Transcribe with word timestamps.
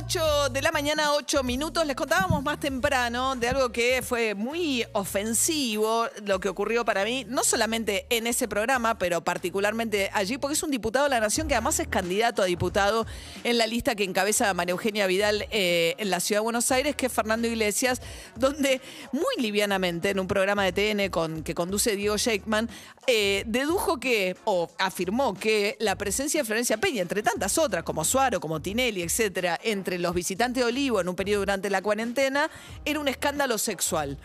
Bueno, 0.00 0.08
muy 0.08 0.20
bien. 0.20 0.20
8 0.20 0.48
de 0.48 0.62
la 0.62 0.72
mañana, 0.72 1.12
8 1.12 1.42
minutos. 1.42 1.84
Les 1.86 1.94
contábamos 1.94 2.42
más 2.42 2.58
temprano 2.58 3.36
de 3.36 3.48
algo 3.48 3.70
que 3.70 4.00
fue 4.02 4.34
muy 4.34 4.84
ofensivo, 4.92 6.06
lo 6.24 6.40
que 6.40 6.48
ocurrió 6.48 6.86
para 6.86 7.04
mí, 7.04 7.26
no 7.28 7.44
solamente 7.44 8.06
en 8.08 8.26
ese 8.26 8.48
programa, 8.48 8.98
pero 8.98 9.22
particularmente 9.22 10.08
allí, 10.14 10.38
porque 10.38 10.54
es 10.54 10.62
un 10.62 10.70
diputado 10.70 11.04
de 11.04 11.10
la 11.10 11.20
Nación 11.20 11.48
que 11.48 11.54
además 11.54 11.78
es 11.80 11.88
candidato 11.88 12.40
a 12.40 12.46
diputado 12.46 13.06
en 13.44 13.58
la 13.58 13.66
lista 13.66 13.94
que 13.94 14.04
encabeza 14.04 14.52
María 14.54 14.72
Eugenia 14.72 15.06
Vidal 15.06 15.46
eh, 15.50 15.94
en 15.98 16.08
la 16.08 16.20
Ciudad 16.20 16.40
de 16.40 16.44
Buenos 16.44 16.72
Aires, 16.72 16.96
que 16.96 17.06
es 17.06 17.12
Fernando 17.12 17.46
Iglesias, 17.46 18.00
donde 18.36 18.80
muy 19.12 19.34
livianamente 19.36 20.10
en 20.10 20.18
un 20.18 20.26
programa 20.26 20.64
de 20.64 20.72
TN 20.72 21.10
con, 21.10 21.42
que 21.42 21.54
conduce 21.54 21.94
Diego 21.94 22.16
Sheikman, 22.16 22.70
eh, 23.06 23.44
dedujo 23.46 24.00
que, 24.00 24.36
o 24.44 24.70
afirmó 24.78 25.34
que 25.34 25.76
la 25.78 25.96
presencia 25.96 26.40
de 26.40 26.44
Florencia 26.44 26.78
Peña, 26.78 27.02
entre 27.02 27.22
tantas 27.22 27.58
otras, 27.58 27.82
como 27.84 28.04
Suaro, 28.04 28.40
como 28.40 28.60
Tinelli, 28.60 29.02
etcétera, 29.02 29.58
entre 29.62 29.89
los 29.98 30.14
visitantes 30.14 30.62
de 30.62 30.68
Olivo 30.68 31.00
en 31.00 31.08
un 31.08 31.16
periodo 31.16 31.40
durante 31.40 31.70
la 31.70 31.82
cuarentena, 31.82 32.50
era 32.84 33.00
un 33.00 33.08
escándalo 33.08 33.58
sexual. 33.58 34.18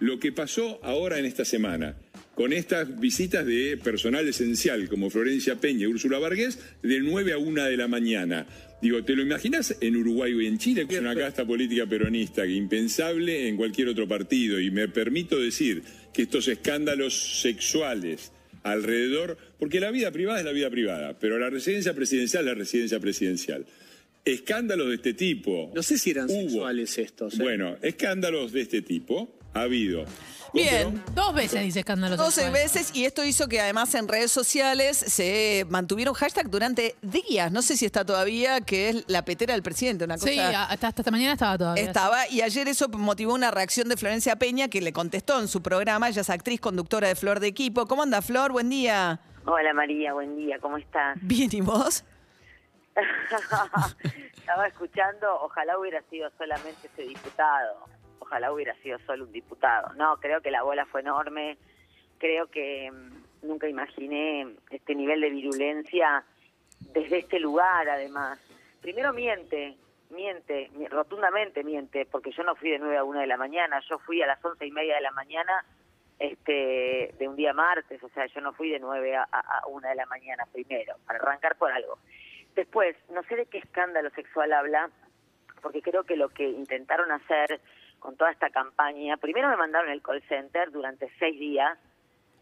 Lo 0.00 0.18
que 0.18 0.32
pasó 0.32 0.80
ahora 0.82 1.18
en 1.18 1.26
esta 1.26 1.44
semana, 1.44 1.96
con 2.34 2.52
estas 2.52 2.98
visitas 2.98 3.44
de 3.44 3.76
personal 3.76 4.26
esencial 4.26 4.88
como 4.88 5.10
Florencia 5.10 5.56
Peña 5.56 5.82
y 5.82 5.86
Úrsula 5.86 6.18
Vargas, 6.18 6.58
de 6.82 7.00
9 7.00 7.32
a 7.32 7.38
1 7.38 7.64
de 7.64 7.76
la 7.76 7.88
mañana. 7.88 8.46
Digo, 8.80 9.04
¿te 9.04 9.14
lo 9.14 9.22
imaginas 9.22 9.76
en 9.80 9.96
Uruguay 9.96 10.32
y 10.40 10.46
en 10.46 10.58
Chile? 10.58 10.88
Que 10.88 10.96
es 10.96 11.00
una 11.00 11.14
casta 11.14 11.44
política 11.44 11.86
peronista 11.86 12.44
impensable 12.46 13.48
en 13.48 13.56
cualquier 13.56 13.88
otro 13.88 14.08
partido. 14.08 14.58
Y 14.58 14.70
me 14.70 14.88
permito 14.88 15.38
decir 15.38 15.84
que 16.12 16.22
estos 16.22 16.48
escándalos 16.48 17.40
sexuales 17.40 18.32
alrededor, 18.64 19.38
porque 19.58 19.78
la 19.78 19.90
vida 19.90 20.10
privada 20.10 20.40
es 20.40 20.44
la 20.44 20.52
vida 20.52 20.70
privada, 20.70 21.18
pero 21.18 21.38
la 21.38 21.50
residencia 21.50 21.94
presidencial 21.94 22.44
es 22.44 22.48
la 22.48 22.54
residencia 22.54 22.98
presidencial. 22.98 23.66
Escándalos 24.24 24.88
de 24.88 24.94
este 24.94 25.14
tipo. 25.14 25.70
No 25.74 25.82
sé 25.82 25.98
si 25.98 26.10
eran 26.10 26.26
hubo. 26.30 26.40
sexuales 26.40 26.98
estos. 26.98 27.34
¿eh? 27.34 27.42
Bueno, 27.42 27.76
escándalos 27.82 28.52
de 28.52 28.62
este 28.62 28.82
tipo 28.82 29.28
ha 29.52 29.62
habido. 29.62 30.04
Bien. 30.54 31.02
Dos 31.14 31.34
veces 31.34 31.62
dice 31.62 31.78
escándalo 31.80 32.16
12 32.16 32.30
sexual. 32.30 32.52
veces 32.52 32.94
y 32.94 33.06
esto 33.06 33.24
hizo 33.24 33.48
que 33.48 33.58
además 33.60 33.94
en 33.94 34.06
redes 34.06 34.30
sociales 34.30 34.98
se 34.98 35.64
mantuvieron 35.70 36.12
hashtag 36.14 36.50
durante 36.50 36.94
días. 37.00 37.50
No 37.50 37.62
sé 37.62 37.76
si 37.76 37.86
está 37.86 38.04
todavía, 38.04 38.60
que 38.60 38.90
es 38.90 39.04
la 39.08 39.24
petera 39.24 39.54
del 39.54 39.62
presidente, 39.62 40.04
una 40.04 40.16
cosa. 40.16 40.28
Sí, 40.28 40.38
hasta, 40.38 40.88
hasta 40.88 41.00
esta 41.02 41.10
mañana 41.10 41.32
estaba 41.32 41.56
todavía. 41.56 41.82
Estaba, 41.82 42.28
y 42.28 42.42
ayer 42.42 42.68
eso 42.68 42.88
motivó 42.90 43.32
una 43.34 43.50
reacción 43.50 43.88
de 43.88 43.96
Florencia 43.96 44.36
Peña, 44.36 44.68
que 44.68 44.82
le 44.82 44.92
contestó 44.92 45.40
en 45.40 45.48
su 45.48 45.62
programa. 45.62 46.10
Ella 46.10 46.20
es 46.20 46.28
actriz, 46.30 46.60
conductora 46.60 47.08
de 47.08 47.14
Flor 47.14 47.40
de 47.40 47.46
Equipo. 47.46 47.86
¿Cómo 47.86 48.02
anda, 48.02 48.20
Flor? 48.20 48.52
Buen 48.52 48.68
día. 48.68 49.20
Hola 49.46 49.72
María, 49.74 50.12
buen 50.12 50.36
día, 50.36 50.58
¿cómo 50.60 50.76
estás? 50.76 51.18
Bien, 51.20 51.48
¿y 51.50 51.60
vos? 51.62 52.04
Estaba 54.36 54.66
escuchando, 54.66 55.40
ojalá 55.42 55.78
hubiera 55.78 56.02
sido 56.02 56.30
solamente 56.36 56.86
ese 56.88 57.02
diputado, 57.02 57.86
ojalá 58.18 58.52
hubiera 58.52 58.74
sido 58.76 58.98
solo 59.00 59.24
un 59.24 59.32
diputado. 59.32 59.92
No, 59.94 60.16
creo 60.18 60.40
que 60.40 60.50
la 60.50 60.62
bola 60.62 60.84
fue 60.86 61.00
enorme, 61.00 61.56
creo 62.18 62.48
que 62.48 62.90
mm, 62.90 63.46
nunca 63.46 63.68
imaginé 63.68 64.56
este 64.70 64.94
nivel 64.94 65.20
de 65.20 65.30
virulencia 65.30 66.24
desde 66.92 67.18
este 67.18 67.38
lugar 67.40 67.88
además. 67.88 68.38
Primero 68.80 69.12
miente, 69.12 69.76
miente, 70.10 70.68
mi- 70.74 70.88
rotundamente 70.88 71.62
miente, 71.64 72.04
porque 72.06 72.32
yo 72.32 72.42
no 72.42 72.56
fui 72.56 72.70
de 72.70 72.78
9 72.78 72.98
a 72.98 73.04
1 73.04 73.20
de 73.20 73.26
la 73.26 73.36
mañana, 73.36 73.80
yo 73.88 73.98
fui 74.00 74.20
a 74.22 74.26
las 74.26 74.44
once 74.44 74.66
y 74.66 74.72
media 74.72 74.96
de 74.96 75.00
la 75.02 75.12
mañana 75.12 75.64
este 76.18 77.14
de 77.18 77.28
un 77.28 77.34
día 77.36 77.52
martes, 77.52 78.02
o 78.02 78.08
sea, 78.10 78.26
yo 78.26 78.40
no 78.40 78.52
fui 78.52 78.70
de 78.70 78.78
9 78.78 79.16
a, 79.16 79.22
a, 79.30 79.58
a 79.58 79.66
1 79.66 79.88
de 79.88 79.94
la 79.94 80.06
mañana 80.06 80.44
primero, 80.52 80.94
para 81.06 81.18
arrancar 81.18 81.56
por 81.56 81.72
algo. 81.72 81.98
Después, 82.54 82.96
no 83.10 83.22
sé 83.24 83.36
de 83.36 83.46
qué 83.46 83.58
escándalo 83.58 84.10
sexual 84.10 84.52
habla, 84.52 84.90
porque 85.62 85.80
creo 85.82 86.04
que 86.04 86.16
lo 86.16 86.28
que 86.28 86.48
intentaron 86.48 87.10
hacer 87.12 87.60
con 87.98 88.16
toda 88.16 88.30
esta 88.30 88.50
campaña, 88.50 89.16
primero 89.16 89.48
me 89.48 89.56
mandaron 89.56 89.90
el 89.90 90.02
call 90.02 90.22
center 90.28 90.70
durante 90.70 91.10
seis 91.18 91.38
días, 91.38 91.78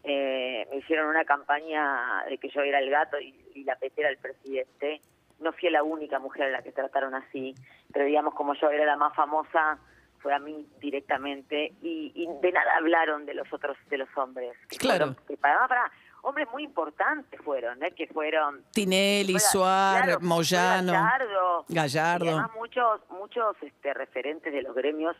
eh, 0.03 0.67
me 0.71 0.77
hicieron 0.77 1.07
una 1.07 1.23
campaña 1.25 2.23
de 2.27 2.37
que 2.39 2.49
yo 2.49 2.61
era 2.61 2.79
el 2.79 2.89
gato 2.89 3.19
y, 3.19 3.35
y 3.53 3.63
la 3.63 3.75
petera 3.75 4.09
del 4.09 4.17
presidente. 4.17 4.99
No 5.39 5.53
fui 5.53 5.69
la 5.69 5.83
única 5.83 6.19
mujer 6.19 6.43
a 6.43 6.49
la 6.49 6.61
que 6.63 6.71
trataron 6.71 7.13
así, 7.15 7.53
pero 7.93 8.05
digamos 8.05 8.33
como 8.33 8.53
yo 8.55 8.69
era 8.69 8.85
la 8.85 8.95
más 8.95 9.15
famosa, 9.15 9.77
fue 10.19 10.33
a 10.33 10.39
mí 10.39 10.67
directamente 10.79 11.73
y, 11.81 12.11
y 12.15 12.27
de 12.41 12.51
nada 12.51 12.75
hablaron 12.77 13.25
de 13.25 13.33
los 13.35 13.51
otros, 13.53 13.77
de 13.89 13.97
los 13.97 14.09
hombres. 14.17 14.55
Claro. 14.79 15.07
fueron- 15.07 15.25
que 15.27 15.37
para, 15.37 15.67
para, 15.67 15.91
hombres 16.23 16.47
muy 16.51 16.63
importantes 16.63 17.39
fueron, 17.41 17.81
¿eh? 17.83 17.91
que 17.95 18.07
fueron 18.07 18.63
Tinelli, 18.73 19.33
Fuera- 19.33 19.49
Suar, 19.49 20.03
claro, 20.03 20.19
fue 20.19 20.27
Moyano. 20.27 20.91
Gallardo. 20.93 21.65
Gallardo. 21.69 22.25
Y 22.25 22.29
además 22.29 22.51
muchos, 22.55 23.01
muchos 23.09 23.55
este, 23.61 23.93
referentes 23.93 24.53
de 24.53 24.61
los 24.61 24.75
gremios, 24.75 25.15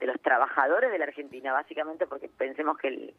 de 0.00 0.06
los 0.06 0.20
trabajadores 0.22 0.90
de 0.90 0.98
la 0.98 1.04
Argentina, 1.06 1.52
básicamente 1.52 2.06
porque 2.06 2.28
pensemos 2.28 2.78
que 2.78 2.88
el, 2.88 3.14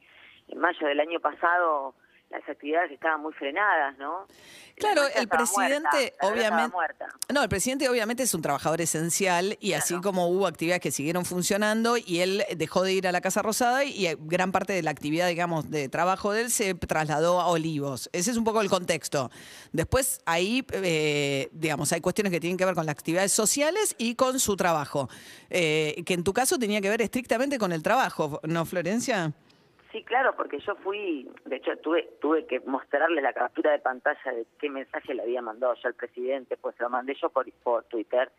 en 0.48 0.58
mayo 0.60 0.88
del 0.88 1.00
año 1.00 1.20
pasado 1.20 1.94
las 2.30 2.48
actividades 2.48 2.92
estaban 2.92 3.22
muy 3.22 3.34
frenadas, 3.34 3.98
¿no? 3.98 4.28
Claro, 4.76 5.02
el 5.14 5.28
presidente, 5.28 6.14
muerta, 6.22 6.28
obviamente. 6.28 6.78
No, 7.34 7.44
el 7.44 7.50
presidente 7.50 7.90
obviamente 7.90 8.24
es 8.24 8.34
un 8.34 8.42
trabajador 8.42 8.80
esencial 8.80 9.58
y 9.60 9.74
así 9.74 10.00
como 10.00 10.30
hubo 10.30 10.48
actividades 10.48 10.82
que 10.82 10.92
siguieron 10.92 11.26
funcionando 11.26 11.98
y 11.98 12.20
él 12.20 12.46
dejó 12.56 12.84
de 12.84 12.94
ir 12.94 13.08
a 13.08 13.12
la 13.12 13.20
Casa 13.20 13.42
Rosada 13.42 13.84
y 13.84 14.08
eh, 14.08 14.16
gran 14.20 14.54
parte 14.54 14.72
de 14.72 14.82
la 14.82 14.92
actividad, 14.92 15.28
digamos, 15.28 15.70
de 15.70 15.90
trabajo 15.90 16.32
de 16.32 16.44
él 16.44 16.52
se 16.52 16.76
trasladó 16.76 17.42
a 17.42 17.48
Olivos. 17.48 18.10
Ese 18.14 18.32
es 18.32 18.38
un 18.38 18.46
poco 18.46 18.62
el 18.62 18.70
contexto. 18.70 19.32
Después 19.74 20.22
ahí, 20.26 20.66
eh, 20.72 21.50
digamos, 21.52 21.92
hay 21.92 22.00
cuestiones 22.00 22.32
que 22.32 22.40
tienen 22.40 22.56
que 22.56 22.64
ver 22.64 22.76
con 22.76 22.86
las 22.86 22.94
actividades 22.94 23.34
sociales 23.34 23.96
y 23.98 24.16
con 24.16 24.40
su 24.40 24.56
trabajo, 24.56 25.10
eh, 25.50 26.02
que 26.06 26.14
en 26.14 26.24
tu 26.24 26.32
caso 26.32 26.58
tenía 26.58 26.80
que 26.80 26.90
ver 26.90 27.02
estrictamente 27.02 27.58
con 27.58 27.74
el 27.74 27.84
trabajo, 27.84 28.40
¿no, 28.44 28.66
Florencia? 28.66 29.34
Sí, 29.92 30.04
claro, 30.04 30.36
porque 30.36 30.60
yo 30.60 30.76
fui, 30.76 31.28
de 31.46 31.56
hecho 31.56 31.76
tuve 31.78 32.04
tuve 32.22 32.46
que 32.46 32.60
mostrarle 32.60 33.22
la 33.22 33.34
captura 33.34 33.72
de 33.72 33.80
pantalla 33.80 34.32
de 34.32 34.46
qué 34.60 34.70
mensaje 34.70 35.16
le 35.16 35.24
había 35.24 35.42
mandado 35.42 35.74
yo 35.74 35.88
al 35.88 35.96
presidente, 35.96 36.58
pues 36.58 36.76
se 36.76 36.84
lo 36.84 36.92
mandé 36.92 37.16
yo 37.16 37.30
por, 37.30 37.52
por 37.64 37.86
Twitter, 37.86 38.32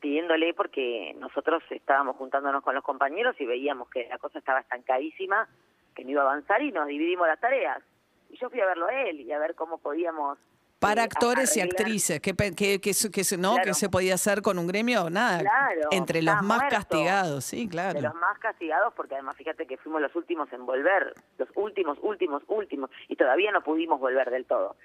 pidiéndole 0.00 0.52
porque 0.52 1.14
nosotros 1.18 1.62
estábamos 1.70 2.16
juntándonos 2.16 2.62
con 2.62 2.74
los 2.74 2.84
compañeros 2.84 3.34
y 3.40 3.46
veíamos 3.46 3.88
que 3.88 4.08
la 4.08 4.18
cosa 4.18 4.40
estaba 4.40 4.60
estancadísima, 4.60 5.48
que 5.94 6.04
no 6.04 6.10
iba 6.10 6.22
a 6.22 6.26
avanzar 6.26 6.60
y 6.62 6.70
nos 6.70 6.86
dividimos 6.86 7.26
las 7.26 7.40
tareas. 7.40 7.82
Y 8.28 8.36
yo 8.36 8.50
fui 8.50 8.60
a 8.60 8.66
verlo 8.66 8.86
a 8.86 9.02
él 9.02 9.20
y 9.20 9.32
a 9.32 9.38
ver 9.38 9.54
cómo 9.54 9.78
podíamos... 9.78 10.38
Para 10.80 11.02
actores 11.02 11.54
y 11.56 11.60
actrices, 11.60 12.20
¿qué, 12.20 12.32
pe- 12.34 12.54
qué- 12.56 12.80
qué 12.80 12.94
se- 12.94 13.10
qué 13.10 13.22
se- 13.22 13.36
no, 13.36 13.52
Claro. 13.54 13.66
¿qué 13.66 13.74
se 13.74 13.88
podía 13.90 14.14
hacer 14.14 14.40
con 14.40 14.58
un 14.58 14.66
gremio? 14.66 15.10
Nada. 15.10 15.40
Claro, 15.40 15.88
Entre 15.90 16.22
los 16.22 16.34
más 16.42 16.58
muerto. 16.58 16.68
castigados, 16.76 17.44
sí, 17.44 17.68
claro. 17.68 17.94
de 17.94 18.02
los 18.02 18.14
más 18.14 18.38
castigados, 18.38 18.94
porque 18.94 19.14
además 19.14 19.36
fíjate 19.36 19.66
que 19.66 19.76
fuimos 19.76 20.00
los 20.00 20.16
últimos 20.16 20.50
en 20.54 20.64
volver, 20.64 21.12
los 21.36 21.48
últimos, 21.54 21.98
últimos, 22.00 22.42
últimos, 22.48 22.90
y 23.08 23.16
todavía 23.16 23.52
no 23.52 23.62
pudimos 23.62 24.00
volver 24.00 24.30
del 24.30 24.46
todo. 24.46 24.76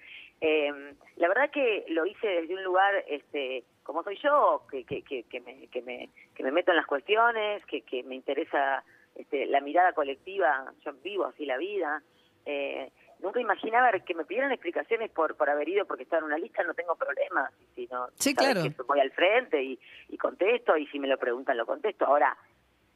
Eh, 0.42 0.70
la 1.16 1.28
verdad 1.30 1.50
que 1.50 1.86
lo 1.88 2.06
hice 2.06 2.28
desde 2.28 2.54
un 2.56 2.64
lugar, 2.66 2.94
este, 3.08 3.64
como 3.84 4.04
soy 4.04 4.18
yo, 4.22 4.64
que, 4.70 4.84
que, 4.84 5.02
que, 5.02 5.24
que 5.24 5.40
me, 5.40 5.68
que, 5.68 5.82
me, 5.82 6.10
que 6.36 6.44
me 6.44 6.52
meto 6.52 6.72
en 6.72 6.78
las 6.78 6.88
cuestiones, 6.88 7.66
que, 7.68 7.84
que 7.84 8.04
me 8.04 8.16
interesa 8.16 8.84
este, 9.16 9.46
la 9.46 9.62
mirada 9.62 9.94
colectiva, 9.94 10.74
yo 10.84 10.92
vivo 11.02 11.24
así 11.24 11.46
la 11.46 11.56
vida. 11.58 12.04
Eh, 12.46 12.92
nunca 13.20 13.40
imaginaba 13.40 13.92
que 13.92 14.14
me 14.16 14.26
pidieran 14.26 14.52
explicaciones 14.52 15.10
por, 15.12 15.36
por 15.36 15.50
haber 15.50 15.68
ido 15.70 15.86
porque 15.86 16.04
estaba 16.04 16.20
en 16.20 16.26
una 16.26 16.38
lista, 16.38 16.64
no 16.64 16.74
tengo 16.74 16.96
problemas. 16.96 17.52
Si 17.76 17.88
no, 17.88 18.08
Sí, 18.16 18.34
claro. 18.36 18.62
que 18.64 18.70
voy 18.84 19.00
al 19.00 19.12
frente 19.12 19.62
y, 19.62 19.80
y 20.10 20.18
contesto, 20.18 20.78
y 20.78 20.88
si 20.88 21.00
me 21.00 21.08
lo 21.08 21.18
preguntan, 21.18 21.58
lo 21.58 21.66
contesto. 21.66 22.06
Ahora, 22.06 22.36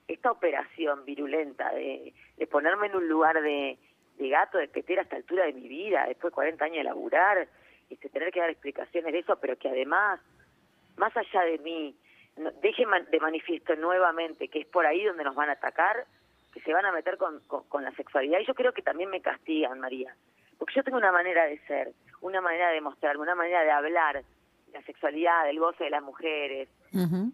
esta 0.07 0.31
operación 0.31 1.05
virulenta 1.05 1.71
de, 1.73 2.13
de 2.37 2.47
ponerme 2.47 2.87
en 2.87 2.95
un 2.95 3.07
lugar 3.07 3.41
de, 3.41 3.77
de 4.17 4.29
gato, 4.29 4.57
de 4.57 4.67
petera 4.67 5.01
a 5.01 5.03
esta 5.03 5.15
altura 5.15 5.45
de 5.45 5.53
mi 5.53 5.67
vida, 5.67 6.05
después 6.07 6.31
de 6.31 6.35
40 6.35 6.65
años 6.65 6.77
de 6.77 6.83
laburar, 6.83 7.47
este, 7.89 8.09
tener 8.09 8.31
que 8.31 8.39
dar 8.39 8.49
explicaciones 8.49 9.13
de 9.13 9.19
eso, 9.19 9.35
pero 9.39 9.57
que 9.57 9.69
además, 9.69 10.19
más 10.97 11.15
allá 11.15 11.41
de 11.41 11.57
mí, 11.59 11.95
no- 12.37 12.51
deje 12.61 12.85
man- 12.85 13.07
de 13.11 13.19
manifiesto 13.19 13.75
nuevamente 13.75 14.47
que 14.47 14.59
es 14.61 14.67
por 14.67 14.85
ahí 14.85 15.03
donde 15.05 15.23
nos 15.23 15.35
van 15.35 15.49
a 15.49 15.53
atacar, 15.53 16.05
que 16.53 16.61
se 16.61 16.73
van 16.73 16.85
a 16.85 16.91
meter 16.91 17.17
con, 17.17 17.39
con, 17.47 17.63
con 17.67 17.83
la 17.83 17.91
sexualidad. 17.91 18.39
Y 18.39 18.45
yo 18.45 18.53
creo 18.55 18.73
que 18.73 18.81
también 18.81 19.09
me 19.09 19.21
castigan, 19.21 19.79
María, 19.79 20.15
porque 20.57 20.73
yo 20.75 20.83
tengo 20.83 20.97
una 20.97 21.11
manera 21.11 21.45
de 21.45 21.59
ser, 21.67 21.91
una 22.21 22.41
manera 22.41 22.69
de 22.69 22.81
mostrarme, 22.81 23.21
una 23.23 23.35
manera 23.35 23.63
de 23.63 23.71
hablar 23.71 24.23
de 24.23 24.73
la 24.73 24.81
sexualidad, 24.83 25.45
del 25.45 25.59
goce 25.59 25.83
de 25.85 25.89
las 25.89 26.03
mujeres, 26.03 26.69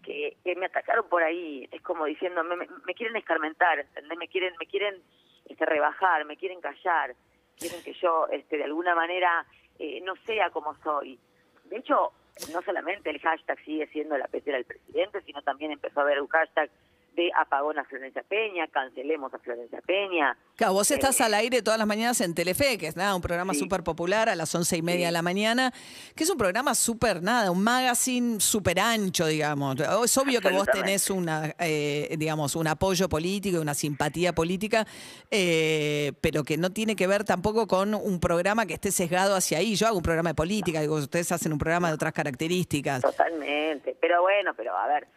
que, 0.02 0.36
que 0.44 0.54
me 0.54 0.66
atacaron 0.66 1.08
por 1.08 1.22
ahí, 1.22 1.66
es 1.72 1.80
como 1.82 2.04
diciendo, 2.04 2.44
me, 2.44 2.56
me- 2.56 2.68
me 2.84 2.94
quieren 2.94 3.16
escarmentar, 3.16 3.78
¿entendés? 3.80 4.18
Me 4.18 4.28
quieren, 4.28 4.54
me 4.60 4.66
quieren 4.66 5.02
este, 5.46 5.64
rebajar, 5.64 6.24
me 6.26 6.36
quieren 6.36 6.60
callar, 6.60 7.14
quieren 7.58 7.82
que 7.82 7.94
yo 7.94 8.26
este, 8.28 8.58
de 8.58 8.64
alguna 8.64 8.94
manera 8.94 9.46
eh, 9.78 10.00
no 10.02 10.14
sea 10.26 10.50
como 10.50 10.74
soy. 10.82 11.18
De 11.64 11.78
hecho, 11.78 12.12
no 12.52 12.60
solamente 12.62 13.08
el 13.10 13.18
hashtag 13.20 13.58
sigue 13.64 13.86
siendo 13.88 14.18
la 14.18 14.28
petera 14.28 14.58
del 14.58 14.66
presidente, 14.66 15.22
sino 15.22 15.40
también 15.42 15.72
empezó 15.72 16.00
a 16.00 16.02
haber 16.02 16.20
un 16.20 16.28
hashtag 16.28 16.70
de 17.16 17.30
apagón 17.34 17.78
a 17.78 17.84
Florencia 17.84 18.22
Peña, 18.22 18.66
cancelemos 18.68 19.32
a 19.32 19.38
Florencia 19.38 19.80
Peña. 19.80 20.36
Claro, 20.54 20.74
vos 20.74 20.90
estás 20.90 21.18
Eh, 21.20 21.24
al 21.24 21.34
aire 21.34 21.62
todas 21.62 21.78
las 21.78 21.86
mañanas 21.88 22.20
en 22.20 22.34
Telefe, 22.34 22.76
que 22.76 22.88
es 22.88 22.96
nada, 22.96 23.14
un 23.16 23.22
programa 23.22 23.54
Sí. 23.54 23.60
súper 23.60 23.82
popular 23.82 24.28
a 24.28 24.36
las 24.36 24.54
once 24.54 24.76
y 24.76 24.82
media 24.82 25.00
Sí. 25.00 25.06
de 25.06 25.12
la 25.12 25.22
mañana, 25.22 25.72
que 26.14 26.24
es 26.24 26.30
un 26.30 26.36
programa 26.36 26.74
súper 26.74 27.22
nada, 27.22 27.50
un 27.50 27.62
magazine 27.62 28.38
súper 28.40 28.78
ancho, 28.80 29.26
digamos. 29.26 29.76
Es 29.80 30.18
obvio 30.18 30.40
que 30.42 30.50
vos 30.50 30.66
tenés 30.70 31.08
una, 31.10 31.54
eh, 31.58 32.14
digamos, 32.18 32.54
un 32.54 32.66
apoyo 32.66 33.08
político, 33.08 33.60
una 33.60 33.74
simpatía 33.74 34.34
política, 34.34 34.86
eh, 35.30 36.12
pero 36.20 36.44
que 36.44 36.56
no 36.58 36.70
tiene 36.70 36.96
que 36.96 37.06
ver 37.06 37.24
tampoco 37.24 37.66
con 37.66 37.94
un 37.94 38.20
programa 38.20 38.66
que 38.66 38.74
esté 38.74 38.92
sesgado 38.92 39.34
hacia 39.34 39.58
ahí. 39.58 39.74
Yo 39.74 39.86
hago 39.86 39.96
un 39.96 40.02
programa 40.02 40.30
de 40.30 40.34
política, 40.34 40.80
digo, 40.80 40.96
ustedes 40.96 41.32
hacen 41.32 41.52
un 41.52 41.58
programa 41.58 41.88
de 41.88 41.94
otras 41.94 42.12
características. 42.12 43.00
Totalmente. 43.02 43.96
Pero 44.00 44.20
bueno, 44.22 44.52
pero 44.54 44.76
a 44.76 44.86
ver, 44.86 45.08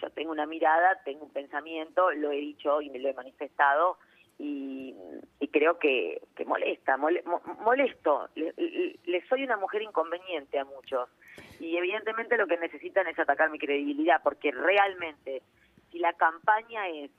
yo 0.00 0.10
tengo 0.10 0.32
una 0.32 0.46
mirada, 0.46 1.00
tengo 1.04 1.24
un 1.24 1.32
pensamiento, 1.32 2.10
lo 2.12 2.30
he 2.32 2.36
dicho 2.36 2.80
y 2.82 2.90
me 2.90 2.98
lo 2.98 3.08
he 3.08 3.14
manifestado 3.14 3.98
y, 4.38 4.94
creo 5.50 5.78
que, 5.78 6.20
que 6.36 6.44
molesta, 6.44 6.96
mole- 6.98 7.22
mo- 7.24 7.40
molesto. 7.60 8.28
Le, 8.34 8.52
le- 8.56 8.98
le 9.04 9.26
soy 9.28 9.42
una 9.44 9.56
mujer 9.56 9.80
inconveniente 9.82 10.58
a 10.58 10.64
muchos 10.66 11.08
y 11.60 11.76
evidentemente 11.76 12.36
lo 12.36 12.46
que 12.46 12.58
necesitan 12.58 13.06
es 13.06 13.18
atacar 13.18 13.48
mi 13.50 13.58
credibilidad 13.58 14.20
porque 14.22 14.50
realmente 14.52 15.42
si 15.90 15.98
la 15.98 16.12
campaña 16.12 16.88
es 16.88 17.10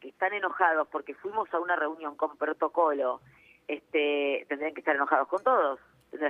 que 0.00 0.08
están 0.08 0.32
enojados 0.32 0.88
porque 0.88 1.14
fuimos 1.14 1.52
a 1.54 1.60
una 1.60 1.76
reunión 1.76 2.16
con 2.16 2.36
protocolo, 2.36 3.20
este, 3.68 4.44
tendrían 4.48 4.74
que 4.74 4.80
estar 4.80 4.96
enojados 4.96 5.28
con 5.28 5.42
todos. 5.44 5.78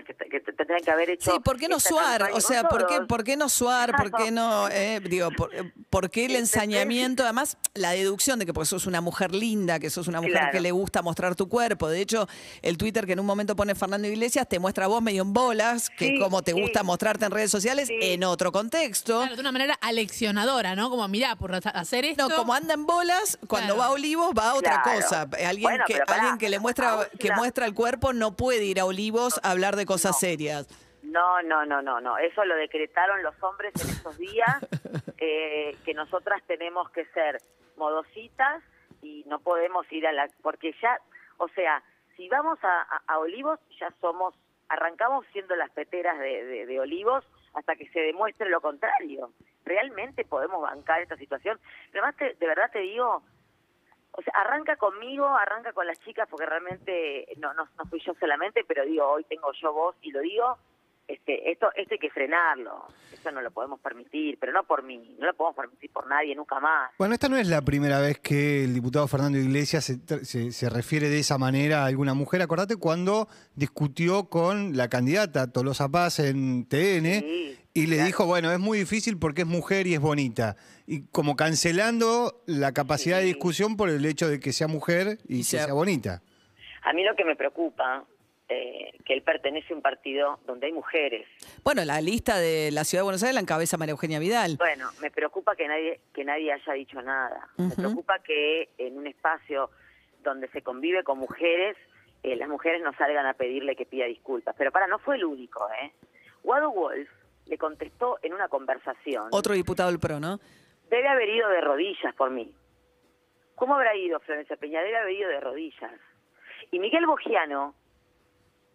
Que, 0.07 0.15
que 0.29 0.41
tendrían 0.41 0.81
que 0.83 0.91
haber 0.91 1.11
hecho 1.11 1.33
Sí, 1.33 1.39
¿por 1.41 1.59
qué 1.59 1.69
no 1.69 1.79
suar? 1.79 2.31
O 2.33 2.41
sea, 2.41 2.69
¿por 2.69 2.87
qué. 2.87 3.03
¿por 3.03 3.23
qué 3.23 3.37
no 3.37 3.49
suar? 3.51 3.95
¿Por 3.95 4.11
qué 4.13 4.31
no? 4.31 4.69
eh, 4.71 5.01
digo, 5.09 5.31
por, 5.37 5.55
eh, 5.55 5.73
¿por 5.91 6.11
qué 6.11 6.25
el 6.25 6.37
ensañamiento? 6.37 7.23
Además, 7.23 7.59
la 7.75 7.91
deducción 7.91 8.39
de 8.39 8.47
que 8.47 8.55
porque 8.55 8.67
sos 8.69 8.87
una 8.87 9.01
mujer 9.03 9.35
linda, 9.35 9.79
que 9.79 9.91
sos 9.91 10.09
una 10.09 10.21
mujer 10.21 10.35
Claro. 10.39 10.53
que 10.53 10.61
le 10.61 10.71
gusta 10.71 11.03
mostrar 11.03 11.35
tu 11.37 11.49
cuerpo. 11.49 11.89
De 11.89 12.01
hecho, 12.01 12.27
el 12.63 12.79
Twitter 12.79 13.05
que 13.07 13.13
en 13.13 13.21
un 13.21 13.27
momento 13.27 13.55
pone 13.57 13.75
Fernando 13.75 14.09
Iglesias 14.09 14.49
te 14.49 14.59
muestra 14.59 14.87
a 14.87 14.89
vos 14.89 15.03
medio 15.03 15.23
en 15.23 15.33
bolas, 15.35 15.91
que 15.91 16.09
Sí, 16.09 16.19
como 16.19 16.43
te 16.43 16.53
sí. 16.53 16.61
gusta 16.61 16.83
mostrarte 16.83 17.27
en 17.27 17.31
redes 17.31 17.51
sociales, 17.51 17.89
Sí. 17.89 17.99
en 18.01 18.25
otro 18.25 18.53
contexto. 18.53 19.19
Claro, 19.21 19.35
de 19.35 19.41
una 19.41 19.53
manera 19.53 19.75
aleccionadora, 19.83 20.75
¿no? 20.77 20.89
Como, 20.91 21.07
mirá, 21.09 21.37
por 21.37 21.55
hacer 21.55 22.05
esto. 22.07 22.29
No, 22.29 22.35
como 22.37 22.55
anda 22.55 22.75
en 22.75 22.87
bolas, 22.87 23.39
cuando 23.47 23.75
Claro. 23.75 23.79
va 23.81 23.87
a 23.87 23.91
Olivos 23.91 24.33
va 24.37 24.51
a 24.51 24.55
otra 24.55 24.83
Claro. 24.83 25.01
cosa. 25.03 25.23
Alguien, 25.47 25.63
Bueno, 25.63 25.85
que, 25.87 25.99
pará, 26.07 26.15
alguien 26.23 26.39
que 26.39 26.49
le 26.49 26.59
muestra, 26.59 27.09
que 27.19 27.31
muestra 27.33 27.67
el 27.67 27.75
cuerpo 27.75 28.13
no 28.13 28.35
puede 28.37 28.65
ir 28.65 28.81
a 28.81 28.85
Olivos 28.87 29.39
a 29.43 29.51
hablar 29.51 29.74
de 29.77 29.87
cosas 29.87 30.13
No. 30.13 30.19
serias. 30.19 30.69
No, 31.03 31.43
no, 31.43 31.65
no, 31.67 31.83
no, 31.83 32.01
no. 32.01 32.17
Eso 32.19 32.45
lo 32.45 32.57
decretaron 32.57 33.23
los 33.23 33.35
hombres 33.43 33.73
en 33.83 33.91
estos 33.91 34.17
días, 34.19 34.57
eh, 35.19 35.77
que 35.85 35.93
nosotras 35.95 36.43
tenemos 36.47 36.91
que 36.91 37.05
ser 37.07 37.41
modositas 37.77 38.63
y 39.03 39.23
no 39.27 39.39
podemos 39.41 39.91
ir 39.93 40.07
a 40.07 40.13
la... 40.13 40.29
Porque 40.43 40.75
ya, 40.81 40.99
o 41.37 41.49
sea, 41.49 41.83
si 42.17 42.29
vamos 42.29 42.59
a, 42.63 42.83
a- 42.83 43.03
a 43.07 43.19
Olivos, 43.19 43.59
ya 43.79 43.91
somos, 44.01 44.35
arrancamos 44.69 45.27
siendo 45.33 45.55
las 45.57 45.71
peteras 45.71 46.19
de, 46.19 46.45
de- 46.45 46.67
de 46.67 46.81
Olivos 46.81 47.25
hasta 47.53 47.77
que 47.77 47.89
se 47.91 48.01
demuestre 48.01 48.49
lo 48.49 48.61
contrario. 48.61 49.31
Realmente 49.65 50.25
podemos 50.25 50.63
bancar 50.63 51.03
esta 51.03 51.17
situación. 51.17 51.61
Pero 51.93 52.05
además, 52.05 52.17
te- 52.19 52.35
de 52.35 52.47
verdad 52.47 52.71
te 52.73 52.79
digo, 52.81 53.23
o 54.17 54.23
sea, 54.23 54.33
arranca 54.35 54.77
conmigo, 54.77 55.27
arranca 55.27 55.73
con 55.73 55.87
las 55.87 55.99
chicas, 56.01 56.29
porque 56.31 56.47
realmente 56.47 57.27
no, 57.39 57.53
no, 57.55 57.65
no 57.77 57.85
fui 57.91 58.01
yo 58.05 58.15
solamente, 58.21 58.65
pero 58.67 58.85
digo, 58.85 59.07
hoy 59.09 59.25
tengo 59.25 59.51
yo 59.61 59.73
voz 59.73 59.97
y 60.03 60.11
lo 60.13 60.21
digo, 60.21 60.57
este, 61.07 61.51
esto, 61.53 61.69
esto 61.77 61.95
hay 61.95 61.99
que 61.99 62.09
frenarlo, 62.11 62.87
esto 63.13 63.31
no 63.31 63.43
lo 63.43 63.51
podemos 63.51 63.79
permitir, 63.81 64.39
pero 64.39 64.53
no 64.53 64.65
por 64.65 64.83
mí, 64.83 65.17
no 65.19 65.27
lo 65.27 65.35
podemos 65.35 65.55
permitir 65.57 65.91
por 65.93 66.07
nadie, 66.07 66.35
nunca 66.35 66.61
más. 66.61 66.93
Bueno, 66.99 67.13
esta 67.13 67.29
no 67.29 67.37
es 67.37 67.47
la 67.49 67.61
primera 67.61 67.99
vez 68.01 68.19
que 68.21 68.65
el 68.65 68.73
diputado 68.73 69.07
Fernando 69.07 69.37
Iglesias 69.37 69.85
se, 69.85 70.25
se- 70.25 70.51
se 70.53 70.71
refiere 70.71 71.11
de 71.11 71.19
esa 71.19 71.37
manera 71.37 71.83
a 71.83 71.87
alguna 71.87 72.15
mujer. 72.15 72.41
Acordate 72.41 72.77
cuando 72.77 73.29
discutió 73.55 74.31
con 74.31 74.77
la 74.77 74.89
candidata 74.89 75.53
Tolosa 75.53 75.89
Paz 75.91 76.21
en 76.21 76.67
TN 76.69 77.21
Sí, 77.21 77.59
y 77.75 77.87
le 77.89 77.97
claro. 77.97 78.07
dijo, 78.07 78.27
bueno, 78.27 78.53
es 78.53 78.59
muy 78.61 78.79
difícil 78.79 79.19
porque 79.19 79.43
es 79.43 79.47
mujer 79.49 79.87
y 79.87 79.95
es 79.95 80.01
bonita. 80.01 80.57
Y 80.87 81.03
como 81.09 81.35
cancelando 81.37 82.43
la 82.47 82.73
capacidad 82.73 83.19
de 83.19 83.25
discusión 83.25 83.77
por 83.77 83.89
el 83.91 84.05
hecho 84.07 84.29
de 84.29 84.39
que 84.41 84.53
sea 84.53 84.69
mujer 84.69 85.19
y, 85.29 85.35
Y 85.35 85.39
que 85.39 85.45
sea- 85.45 85.65
sea 85.67 85.75
bonita. 85.75 86.23
A 86.83 86.93
mí 86.93 87.03
lo 87.03 87.17
que 87.17 87.25
me 87.25 87.35
preocupa, 87.35 88.05
eh, 88.49 88.93
que 89.05 89.15
él 89.15 89.23
pertenece 89.23 89.73
a 89.73 89.77
un 89.77 89.83
partido 89.83 90.39
donde 90.47 90.67
hay 90.67 90.73
mujeres. 90.73 91.27
Bueno, 91.65 91.85
la 91.85 92.01
lista 92.01 92.39
de 92.39 92.71
la 92.71 92.85
Ciudad 92.85 93.01
de 93.01 93.05
Buenos 93.05 93.23
Aires 93.23 93.35
la 93.35 93.41
encabeza 93.41 93.77
María 93.79 93.93
Eugenia 93.93 94.19
Vidal. 94.19 94.57
Bueno, 94.59 94.91
me 95.01 95.11
preocupa 95.11 95.57
que 95.57 95.67
nadie 95.67 96.01
que 96.13 96.25
nadie 96.25 96.53
haya 96.53 96.73
dicho 96.75 97.01
nada. 97.03 97.49
Me 97.57 97.71
preocupa 97.75 98.19
que 98.23 98.69
en 98.79 98.99
un 98.99 99.07
espacio 99.07 99.71
donde 100.23 100.49
se 100.49 100.63
convive 100.63 101.03
con 101.05 101.19
mujeres, 101.19 101.77
eh, 102.23 102.37
las 102.37 102.49
mujeres 102.49 102.83
no 102.83 102.93
salgan 102.97 103.27
a 103.27 103.33
pedirle 103.35 103.75
que 103.77 103.87
pida 103.87 104.05
disculpas. 104.05 104.55
Pero 104.59 104.71
para, 104.71 104.87
no 104.87 104.99
fue 104.99 105.17
el 105.17 105.25
único, 105.25 105.67
¿eh? 105.83 105.91
Wado 106.45 106.71
Wolf 106.71 107.09
le 107.47 107.59
contestó 107.59 108.19
en 108.23 108.35
una 108.35 108.49
conversación. 108.49 109.29
Otro 109.31 109.55
diputado 109.55 109.91
del 109.91 110.01
PRO, 110.01 110.21
¿no? 110.21 110.39
Debe 110.89 111.09
haber 111.09 111.29
ido 111.29 111.49
de 111.49 111.61
rodillas 111.61 112.15
por 112.15 112.31
mí. 112.31 112.55
¿Cómo 113.55 113.75
habrá 113.75 113.95
ido 113.97 114.21
Florencia 114.21 114.57
Peña? 114.57 114.83
Debe 114.83 114.97
haber 114.97 115.13
ido 115.15 115.29
de 115.29 115.41
rodillas. 115.41 115.93
Y 116.71 116.79
Miguel 116.79 117.07
Bogiano, 117.07 117.75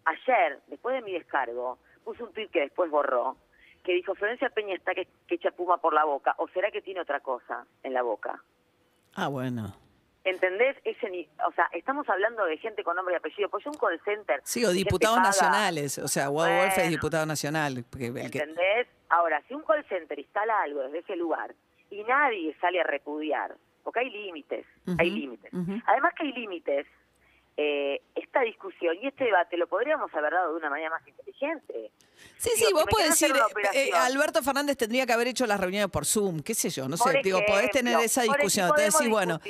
ayer, 0.06 0.60
después 0.68 0.96
de 0.96 1.02
mi 1.02 1.14
descargo, 1.14 1.80
puso 2.04 2.26
un 2.26 2.34
tuit 2.34 2.50
que 2.52 2.62
después 2.62 2.90
borró, 2.90 3.38
que 3.84 3.94
dijo, 3.94 4.16
Florencia 4.16 4.50
Peña 4.50 4.76
está 4.76 4.94
que, 4.94 5.08
que 5.28 5.36
echa 5.36 5.52
puma 5.52 5.78
por 5.78 5.94
la 5.94 6.06
boca, 6.06 6.36
o 6.38 6.48
será 6.50 6.72
que 6.72 6.82
tiene 6.82 7.02
otra 7.02 7.20
cosa 7.20 7.66
en 7.84 7.94
la 7.94 8.02
boca. 8.02 8.42
Ah, 9.16 9.28
bueno. 9.28 9.74
¿Entendés? 10.30 10.76
Ese 10.84 11.28
o 11.48 11.52
sea, 11.54 11.68
estamos 11.74 12.08
hablando 12.10 12.46
de 12.46 12.58
gente 12.58 12.84
con 12.84 12.96
nombre 12.96 13.14
y 13.16 13.18
apellido, 13.18 13.50
pues 13.50 13.66
un 13.66 13.74
call 13.74 14.00
center. 14.06 14.42
Sí, 14.44 14.64
o 14.66 14.72
diputados 14.72 15.20
nacionales. 15.20 15.98
O 15.98 16.08
sea, 16.08 16.30
Wado 16.30 16.54
Wolf 16.56 16.70
es 16.70 16.76
Bueno. 16.76 16.90
diputado 16.92 17.26
nacional. 17.26 17.84
que- 17.98 18.06
¿Entendés? 18.08 18.88
Ahora, 19.10 19.42
si 19.48 19.54
un 19.56 19.64
call 19.64 19.84
center 19.90 20.20
instala 20.20 20.62
algo 20.62 20.82
desde 20.84 21.00
ese 21.00 21.16
lugar 21.16 21.54
y 21.90 22.04
nadie 22.04 22.56
sale 22.62 22.80
a 22.80 22.84
repudiar, 22.84 23.56
porque 23.84 24.02
hay 24.02 24.10
límites, 24.12 24.66
hay 25.00 25.10
límites. 25.10 25.52
Además 25.88 26.14
que 26.16 26.24
hay 26.28 26.34
límites, 26.34 26.86
eh, 27.62 28.02
esta 28.16 28.40
discusión 28.40 28.96
y 29.02 29.08
este 29.08 29.26
debate 29.26 29.58
lo 29.58 29.68
podríamos 29.68 30.14
haber 30.14 30.32
dado 30.32 30.54
de 30.54 30.60
una 30.60 30.70
manera 30.70 30.92
más 30.92 31.06
inteligente. 31.06 31.92
Sí, 32.38 32.52
sí, 32.56 32.68
vos 32.72 32.86
podés 32.90 33.10
decir, 33.10 33.36
eh, 33.74 33.90
eh, 33.90 33.92
Alberto 33.94 34.42
Fernández 34.42 34.78
tendría 34.78 35.06
que 35.06 35.12
haber 35.12 35.28
hecho 35.28 35.46
las 35.46 35.60
reuniones 35.60 35.90
por 35.90 36.06
Zoom, 36.06 36.40
qué 36.40 36.56
sé 36.56 36.70
yo, 36.70 36.88
no 36.88 36.96
sé, 36.96 37.20
digo, 37.22 37.42
podés 37.46 37.70
tener 37.72 38.00
esa 38.00 38.22
discusión. 38.22 38.70
sí, 38.70 38.74
podemos 38.74 39.10
bueno, 39.10 39.42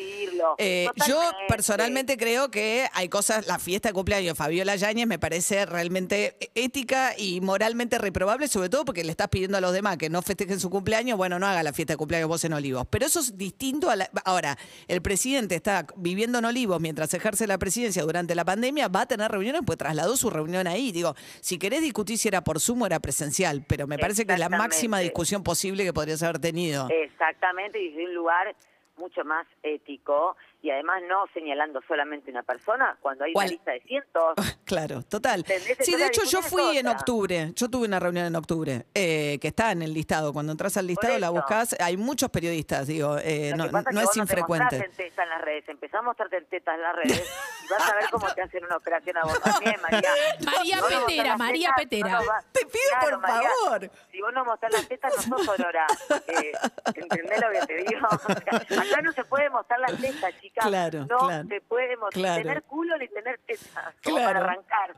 eh, 0.57 0.87
yo 1.07 1.21
personalmente 1.47 2.17
creo 2.17 2.49
que 2.49 2.87
hay 2.93 3.07
cosas, 3.07 3.45
la 3.45 3.59
fiesta 3.59 3.89
de 3.89 3.93
cumpleaños 3.93 4.33
de 4.33 4.35
Fabiola 4.35 4.75
Yáñez 4.75 5.05
me 5.05 5.19
parece 5.19 5.67
realmente 5.67 6.35
ética 6.55 7.13
y 7.15 7.41
moralmente 7.41 7.99
reprobable, 7.99 8.47
sobre 8.47 8.69
todo 8.69 8.85
porque 8.85 9.03
le 9.03 9.11
estás 9.11 9.27
pidiendo 9.27 9.57
a 9.57 9.61
los 9.61 9.71
demás 9.71 9.97
que 9.97 10.09
no 10.09 10.23
festejen 10.23 10.59
su 10.59 10.71
cumpleaños, 10.71 11.15
bueno, 11.15 11.37
no 11.37 11.45
haga 11.45 11.61
la 11.61 11.73
fiesta 11.73 11.93
de 11.93 11.97
cumpleaños 11.97 12.27
vos 12.27 12.43
en 12.43 12.53
Olivos. 12.53 12.87
Pero 12.89 13.05
eso 13.05 13.19
es 13.19 13.37
distinto 13.37 13.91
a 13.91 13.95
la... 13.95 14.09
Ahora, 14.25 14.57
el 14.87 15.03
presidente 15.03 15.53
está 15.53 15.85
viviendo 15.95 16.39
en 16.39 16.45
Olivos 16.45 16.81
mientras 16.81 17.13
ejerce 17.13 17.45
la 17.45 17.59
presidencia 17.59 17.98
durante 18.01 18.35
la 18.35 18.45
pandemia, 18.45 18.87
va 18.87 19.01
a 19.01 19.05
tener 19.05 19.31
reuniones, 19.31 19.61
pues 19.65 19.77
trasladó 19.77 20.17
su 20.17 20.29
reunión 20.29 20.67
ahí. 20.67 20.91
Digo, 20.91 21.15
si 21.41 21.57
querés 21.57 21.81
discutir 21.81 22.17
si 22.17 22.27
era 22.27 22.41
por 22.41 22.59
Zoom 22.59 22.81
o 22.83 22.85
era 22.85 22.99
presencial, 22.99 23.63
pero 23.67 23.87
me 23.87 23.97
parece 23.97 24.25
que 24.25 24.33
es 24.33 24.39
la 24.39 24.49
máxima 24.49 24.99
discusión 24.99 25.43
posible 25.43 25.83
que 25.83 25.93
podrías 25.93 26.21
haber 26.23 26.39
tenido. 26.39 26.87
Exactamente, 26.89 27.81
y 27.81 27.89
desde 27.89 28.05
un 28.05 28.15
lugar 28.15 28.55
mucho 28.97 29.23
más 29.23 29.47
ético 29.63 30.35
y 30.61 30.71
además 30.71 31.01
no 31.07 31.25
señalando 31.33 31.81
solamente 31.87 32.29
una 32.31 32.43
persona 32.43 32.97
cuando 33.01 33.23
hay 33.25 33.33
¿Cuál? 33.33 33.45
una 33.47 33.51
lista 33.53 33.71
de 33.71 33.81
cientos. 33.81 34.35
Claro, 34.69 35.01
total. 35.01 35.39
¿Entendés? 35.39 35.77
Sí, 35.81 35.95
de 35.95 36.05
hecho 36.05 36.21
yo 36.25 36.43
fui 36.43 36.77
en 36.77 36.85
octubre, 36.87 37.53
yo 37.55 37.69
tuve 37.71 37.87
una 37.87 37.99
reunión 37.99 38.27
en 38.27 38.35
octubre, 38.35 38.85
eh, 38.93 39.39
que 39.41 39.47
está 39.47 39.71
en 39.71 39.81
el 39.81 39.93
listado. 39.95 40.31
Cuando 40.31 40.51
entras 40.51 40.77
al 40.77 40.85
listado 40.85 41.17
la 41.17 41.31
buscas, 41.31 41.75
hay 41.79 41.97
muchos 41.97 42.29
periodistas, 42.29 42.85
digo, 42.85 43.17
eh, 43.17 43.51
no, 43.57 43.65
no 43.65 43.65
es 43.65 43.71
vos 43.71 43.83
no 43.91 44.07
te 44.11 44.19
infrecuente. 44.19 44.75
en 44.75 45.29
las 45.29 45.41
redes, 45.41 45.67
empezás 45.69 45.99
a 45.99 46.03
mostrarte 46.03 46.37
en 46.37 46.45
tetas 46.45 46.75
en 46.75 46.81
las 46.83 46.95
redes 46.95 47.31
y 47.65 47.67
vas 47.73 47.89
a 47.89 47.95
ver 47.95 48.09
cómo 48.11 48.27
te 48.33 48.41
hacen 48.43 48.63
una 48.63 48.77
operación 48.77 49.17
a 49.17 49.23
vos 49.23 49.41
también, 49.43 49.75
María. 49.81 50.09
María 50.45 50.77
no 50.77 50.87
Petera, 51.07 51.37
María 51.37 51.69
tetas, 51.75 51.89
Petera. 51.89 52.19
va- 52.21 52.43
Te 52.51 52.65
pido 52.67 53.09
por 53.17 53.21
favor. 53.21 53.91
Si 54.11 54.21
vos 54.21 54.33
no 54.33 54.45
mostrás 54.45 54.71
las 54.73 54.87
tetas, 54.87 55.27
no 55.27 55.37
sos 55.39 55.49
Aurora. 55.49 55.87
Eh, 56.27 56.51
¿Entendés 56.93 57.41
lo 57.41 57.49
que 57.51 57.65
te 57.65 57.75
digo? 57.77 58.07
Acá 58.87 59.01
no 59.01 59.11
se 59.13 59.23
puede 59.25 59.49
mostrar 59.49 59.79
las 59.79 59.99
tetas, 59.99 60.33
Claro, 60.53 61.05
no 61.09 61.17
claro. 61.17 61.47
puede 61.67 61.97
mostrar 61.97 62.21
Claro. 62.23 62.37
ni 62.37 62.43
tener 62.43 62.63
culo 62.63 62.97
ni 62.97 63.07
tener 63.07 63.39
tetas. 63.45 63.95
Claro. 64.01 64.25
para 64.25 64.39
arrancar. 64.39 64.95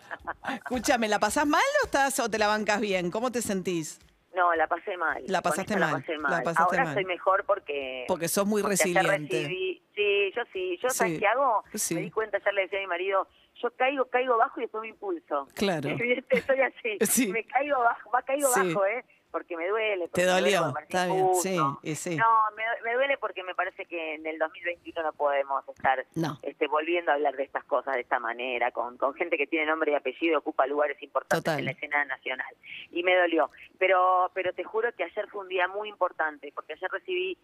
Escúchame, 0.55 1.07
¿la 1.07 1.19
pasás 1.19 1.45
mal 1.45 1.61
o, 1.81 1.85
estás, 1.85 2.19
o 2.19 2.29
te 2.29 2.37
la 2.37 2.47
bancas 2.47 2.79
bien? 2.81 3.11
¿Cómo 3.11 3.31
te 3.31 3.41
sentís? 3.41 3.99
No, 4.35 4.53
la 4.55 4.65
pasé 4.67 4.95
mal. 4.95 5.21
La 5.27 5.41
pasaste 5.41 5.75
mal, 5.75 5.91
La 5.91 5.97
pasé 5.99 6.13
la 6.13 6.19
mal. 6.19 6.43
pasaste 6.43 6.63
Ahora 6.63 6.83
mal. 6.85 6.87
estoy 6.97 7.05
mejor 7.05 7.43
porque... 7.45 8.05
Porque 8.07 8.27
sos 8.29 8.45
muy 8.47 8.61
porque 8.61 8.77
resiliente. 8.77 9.43
recibí- 9.47 9.81
sí, 9.93 10.31
yo 10.35 10.41
sí. 10.53 10.79
Yo, 10.81 10.89
Sí, 10.89 10.95
¿sabes 10.97 11.19
qué 11.19 11.27
hago? 11.27 11.63
sí. 11.73 11.95
Me 11.95 12.01
di 12.01 12.11
cuenta, 12.11 12.37
ayer 12.37 12.53
le 12.53 12.61
decía 12.61 12.79
a 12.79 12.81
mi 12.81 12.87
marido, 12.87 13.27
yo 13.61 13.69
caigo, 13.75 14.05
caigo 14.05 14.37
bajo 14.37 14.59
y 14.59 14.63
después 14.63 14.81
me 14.83 14.87
impulso. 14.87 15.47
Claro. 15.53 15.89
Soy 16.47 16.61
así. 16.61 16.97
Sí. 17.01 17.27
Me 17.27 17.43
caigo 17.43 17.77
bajo, 17.79 18.09
va 18.11 18.21
caigo 18.21 18.49
bajo, 18.49 18.85
¿eh? 18.85 19.03
Porque 19.31 19.55
me 19.57 19.67
duele. 19.67 20.05
Te 20.05 20.09
porque 20.09 20.25
duele, 20.25 20.51
dolió, 20.55 20.73
está 20.79 21.05
bien, 21.07 21.35
sí, 21.35 21.95
sí. 21.95 22.15
No, 22.17 22.41
me, 22.55 22.63
me 22.83 22.93
duele 22.93 23.17
porque 23.17 23.43
me 23.43 23.55
parece 23.55 23.85
que 23.85 24.15
en 24.15 24.25
el 24.27 24.37
2021 24.37 25.01
no 25.03 25.13
podemos 25.13 25.67
estar 25.69 26.05
No. 26.15 26.37
este, 26.43 26.67
volviendo 26.67 27.11
a 27.11 27.15
hablar 27.15 27.35
de 27.35 27.43
estas 27.43 27.63
cosas 27.65 27.95
de 27.95 28.01
esta 28.01 28.19
manera, 28.19 28.71
con, 28.71 28.97
con 28.97 29.13
gente 29.13 29.37
que 29.37 29.47
tiene 29.47 29.65
nombre 29.65 29.91
y 29.91 29.95
apellido 29.95 30.33
y 30.33 30.35
ocupa 30.35 30.65
lugares 30.67 31.01
importantes 31.01 31.43
Total. 31.43 31.59
en 31.59 31.65
la 31.65 31.71
escena 31.71 32.05
nacional. 32.05 32.53
Y 32.91 33.03
me 33.03 33.15
dolió. 33.15 33.49
Pero, 33.79 34.29
pero 34.33 34.53
te 34.53 34.63
juro 34.63 34.91
que 34.93 35.03
ayer 35.05 35.27
fue 35.29 35.41
un 35.41 35.47
día 35.47 35.67
muy 35.67 35.89
importante, 35.89 36.51
porque 36.53 36.73
ayer 36.73 36.89
recibí 36.91 37.37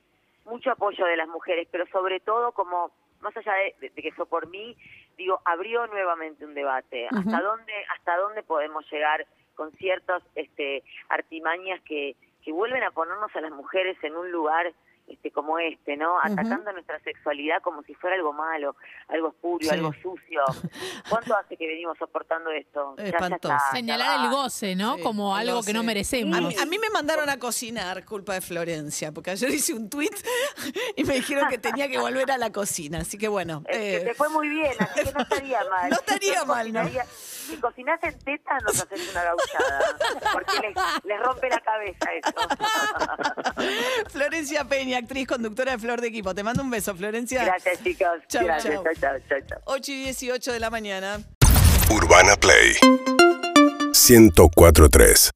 mucho 0.45 0.71
apoyo 0.71 1.05
de 1.05 1.17
las 1.17 1.27
mujeres, 1.27 1.67
pero 1.71 1.85
sobre 1.87 2.19
todo 2.19 2.51
como, 2.53 2.91
más 3.21 3.35
allá 3.35 3.53
de, 3.53 3.75
de- 3.81 3.89
de 3.89 4.01
que 4.01 4.11
fue 4.11 4.25
por 4.25 4.47
mí, 4.47 4.77
digo, 5.17 5.41
abrió 5.45 5.87
nuevamente 5.87 6.45
un 6.45 6.53
debate. 6.53 7.07
¿Hasta 7.07 7.41
dónde, 7.41 7.73
hasta 7.95 8.15
dónde 8.17 8.43
podemos 8.43 8.85
llegar 8.91 9.25
con 9.57 9.73
ciertas 9.73 10.23
este, 10.35 10.83
artimañas 11.09 11.81
que, 11.83 12.15
que 12.45 12.51
vuelven 12.53 12.83
a 12.83 12.91
ponernos 12.91 13.35
a 13.35 13.41
las 13.41 13.51
mujeres 13.51 13.97
en 14.03 14.15
un 14.15 14.31
lugar 14.31 14.71
este, 15.07 15.31
como 15.31 15.57
este, 15.57 15.95
¿no? 15.95 16.19
Atacando 16.21 16.69
nuestra 16.73 16.99
sexualidad 16.99 17.61
como 17.61 17.81
si 17.83 17.93
fuera 17.95 18.17
algo 18.17 18.33
malo, 18.33 18.75
algo 19.07 19.29
espurio, 19.29 19.69
Sí. 19.69 19.75
algo 19.75 19.93
sucio. 20.01 20.41
¿Cuánto 21.09 21.33
hace 21.37 21.55
que 21.55 21.65
venimos 21.65 21.97
soportando 21.97 22.51
esto? 22.51 22.93
Ya- 22.97 23.03
ya 23.03 23.09
Espantoso. 23.11 23.53
está, 23.55 23.71
Señalar 23.71 24.25
el 24.25 24.29
goce, 24.31 24.75
¿no? 24.75 24.97
Sí, 24.97 25.03
Como 25.03 25.33
algo 25.33 25.55
goce. 25.55 25.71
que 25.71 25.73
no 25.77 25.83
merecemos. 25.83 26.37
A 26.37 26.41
mí, 26.41 26.55
a 26.61 26.65
mí 26.65 26.77
me 26.77 26.89
mandaron 26.89 27.29
a 27.29 27.39
cocinar, 27.39 28.03
culpa 28.03 28.33
de 28.33 28.41
Florencia, 28.41 29.13
porque 29.13 29.31
ayer 29.31 29.49
hice 29.49 29.73
un 29.73 29.89
tweet 29.89 30.09
y 30.97 31.05
me 31.05 31.13
dijeron 31.15 31.47
que 31.49 31.57
tenía 31.57 31.87
que 31.87 31.99
volver 31.99 32.29
a 32.31 32.37
la 32.37 32.51
cocina. 32.51 32.99
Así 32.99 33.17
que 33.17 33.29
bueno. 33.29 33.63
Es 33.69 33.77
que 33.77 33.95
eh, 33.95 33.99
te 34.07 34.13
fue 34.13 34.27
muy 34.27 34.49
bien, 34.49 34.73
así 34.77 35.03
que 35.05 35.13
no 35.13 35.19
estaría 35.29 35.63
mal. 35.69 35.89
No 35.89 35.95
estaría 35.95 36.43
mal, 36.43 36.73
¿no? 36.73 36.81
Si 37.47 37.55
cocinás 37.57 37.99
en 38.03 38.17
teta, 38.19 38.57
nos 38.65 38.79
haces 38.79 39.09
una 39.11 39.23
gauchada. 39.23 39.79
Porque 40.33 40.59
les, 40.59 40.75
les 41.05 41.19
rompe 41.21 41.49
la 41.49 41.59
cabeza 41.59 42.09
eso. 42.13 42.33
Florencia 44.09 44.65
Peña, 44.65 44.97
actriz, 44.97 45.27
conductora 45.27 45.71
de 45.71 45.77
Flor 45.77 46.01
de 46.01 46.07
Equipo. 46.07 46.35
Te 46.35 46.43
mando 46.43 46.61
un 46.61 46.69
beso, 46.69 46.93
Florencia. 46.95 47.45
Gracias, 47.45 47.81
chicos. 47.83 48.09
Chau, 48.27 48.43
Gracias. 48.43 48.73
chau. 48.75 48.83
Chau, 48.83 48.93
chau, 48.99 49.19
chau, 49.29 49.39
chau. 49.47 49.59
8 49.65 49.91
y 49.91 50.03
18 50.03 50.51
de 50.51 50.59
la 50.59 50.69
mañana. 50.69 51.19
Urbana 51.89 52.35
Play 52.35 52.75
1043 53.93 55.31